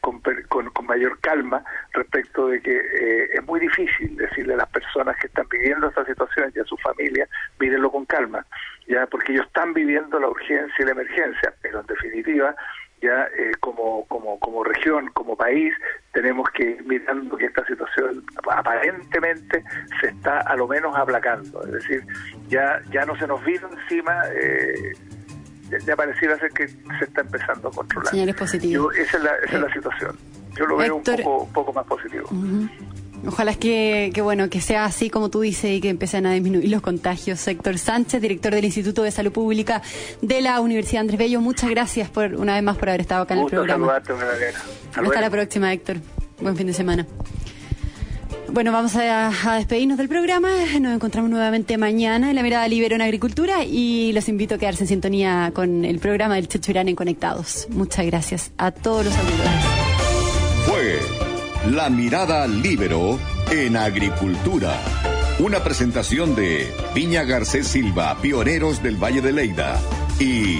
con, 0.00 0.20
con, 0.70 0.86
mayor 0.86 1.20
calma 1.20 1.62
respecto 1.92 2.48
de 2.48 2.60
que 2.60 2.76
eh, 2.76 3.30
es 3.34 3.44
muy 3.44 3.60
difícil 3.60 4.16
decirle 4.16 4.54
a 4.54 4.58
las 4.58 4.68
personas 4.70 5.16
que 5.18 5.28
están 5.28 5.46
viviendo 5.48 5.86
esta 5.86 6.04
situación 6.04 6.52
y 6.54 6.58
a 6.58 6.64
su 6.64 6.76
familia, 6.78 7.28
mírenlo 7.58 7.92
con 7.92 8.06
calma, 8.06 8.44
ya 8.88 9.06
porque 9.06 9.32
ellos 9.32 9.46
están 9.46 9.72
viviendo 9.72 10.18
la 10.18 10.28
urgencia 10.28 10.74
y 10.78 10.84
la 10.84 10.92
emergencia, 10.92 11.54
pero 11.62 11.80
en 11.80 11.86
definitiva 11.86 12.56
ya 13.00 13.28
eh, 13.36 13.52
como, 13.60 14.04
como, 14.06 14.38
como 14.40 14.62
región, 14.62 15.08
como 15.12 15.36
país, 15.36 15.74
tenemos 16.12 16.48
que 16.50 16.70
ir 16.70 16.84
mirando 16.84 17.36
que 17.36 17.46
esta 17.46 17.64
situación 17.66 18.24
aparentemente 18.50 19.64
se 20.00 20.08
está 20.08 20.40
a 20.40 20.56
lo 20.56 20.68
menos 20.68 20.94
aplacando, 20.96 21.62
es 21.64 21.72
decir, 21.72 22.04
ya, 22.48 22.80
ya 22.90 23.04
no 23.06 23.16
se 23.16 23.26
nos 23.26 23.42
vino 23.44 23.70
encima, 23.72 24.22
eh, 24.34 24.92
ya 25.86 25.96
pareciera 25.96 26.38
ser 26.38 26.50
que 26.50 26.68
se 26.68 27.04
está 27.04 27.20
empezando 27.20 27.68
a 27.68 27.70
controlar. 27.72 28.10
Señales 28.10 28.34
positivos. 28.34 28.94
esa 28.96 29.16
es 29.16 29.22
la, 29.22 29.30
esa 29.44 29.56
es 29.56 29.62
la 29.62 29.72
situación. 29.72 30.16
Yo 30.56 30.66
lo 30.66 30.76
veo 30.76 30.96
un 30.96 31.02
poco, 31.02 31.42
un 31.44 31.52
poco 31.52 31.72
más 31.72 31.86
positivo. 31.86 32.28
Ojalá 33.26 33.54
que, 33.54 34.10
que, 34.14 34.22
bueno, 34.22 34.48
que 34.48 34.60
sea 34.60 34.86
así 34.86 35.10
como 35.10 35.28
tú 35.28 35.42
dices 35.42 35.70
y 35.70 35.80
que 35.80 35.90
empiecen 35.90 36.24
a 36.26 36.32
disminuir 36.32 36.70
los 36.70 36.80
contagios. 36.80 37.46
Héctor 37.46 37.78
Sánchez, 37.78 38.20
director 38.20 38.54
del 38.54 38.64
Instituto 38.64 39.02
de 39.02 39.10
Salud 39.10 39.32
Pública 39.32 39.82
de 40.22 40.40
la 40.40 40.60
Universidad 40.60 41.02
Andrés 41.02 41.18
Bello, 41.18 41.40
muchas 41.40 41.68
gracias 41.70 42.08
por 42.08 42.34
una 42.34 42.54
vez 42.54 42.62
más 42.62 42.78
por 42.78 42.88
haber 42.88 43.02
estado 43.02 43.22
acá 43.22 43.34
en 43.34 43.40
el 43.40 43.46
programa. 43.46 43.96
Hasta 43.96 45.20
la 45.20 45.30
próxima, 45.30 45.72
Héctor. 45.72 45.98
Buen 46.40 46.56
fin 46.56 46.66
de 46.66 46.72
semana. 46.72 47.06
Bueno, 48.52 48.72
vamos 48.72 48.96
a, 48.96 49.30
despedirnos 49.56 49.96
del 49.96 50.08
programa. 50.08 50.48
Nos 50.80 50.94
encontramos 50.94 51.30
nuevamente 51.30 51.78
mañana 51.78 52.30
en 52.30 52.36
la 52.36 52.42
Mirada 52.42 52.66
Libero 52.66 52.96
en 52.96 53.02
Agricultura 53.02 53.64
y 53.64 54.12
los 54.12 54.28
invito 54.28 54.56
a 54.56 54.58
quedarse 54.58 54.84
en 54.84 54.88
sintonía 54.88 55.52
con 55.54 55.84
el 55.84 56.00
programa 56.00 56.34
del 56.34 56.48
Checho 56.48 56.72
en 56.72 56.96
Conectados. 56.96 57.68
Muchas 57.70 58.06
gracias 58.06 58.52
a 58.58 58.72
todos 58.72 59.04
los 59.04 59.16
auditores. 59.16 59.52
Fue 60.66 60.98
la 61.72 61.90
mirada 61.90 62.48
libero 62.48 63.20
en 63.52 63.76
agricultura. 63.76 64.80
Una 65.38 65.62
presentación 65.62 66.34
de 66.34 66.72
Viña 66.92 67.22
Garcés 67.22 67.68
Silva, 67.68 68.16
pioneros 68.20 68.82
del 68.82 68.96
Valle 68.96 69.20
de 69.20 69.32
Leida. 69.32 69.80
Y 70.18 70.58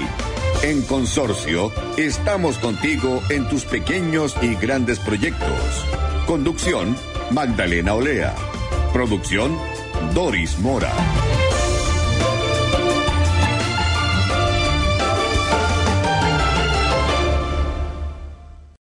en 0.62 0.82
consorcio, 0.82 1.72
estamos 1.96 2.58
contigo 2.58 3.20
en 3.30 3.48
tus 3.48 3.64
pequeños 3.64 4.36
y 4.42 4.54
grandes 4.54 5.00
proyectos. 5.00 5.84
Conducción, 6.26 6.96
Magdalena 7.30 7.94
Olea. 7.94 8.34
Producción, 8.92 9.56
Doris 10.14 10.58
Mora. 10.58 10.92